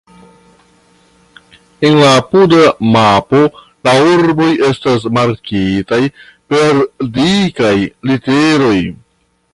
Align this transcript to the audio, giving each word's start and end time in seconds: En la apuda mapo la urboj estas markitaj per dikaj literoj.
En 1.89 1.97
la 2.03 2.07
apuda 2.21 2.61
mapo 2.95 3.43
la 3.89 3.93
urboj 4.15 4.49
estas 4.71 5.07
markitaj 5.19 6.01
per 6.55 6.83
dikaj 7.21 7.75
literoj. 8.13 8.77